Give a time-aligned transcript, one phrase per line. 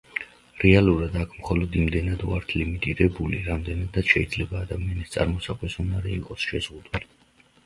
[0.61, 7.09] რეალურად, აქ მხოლოდ იმდენად ვართ ლიმიტირებული, რამდენადაც შეიძლება ადამიანის წარმოსახვის უნარი იყოს შეზღუდული.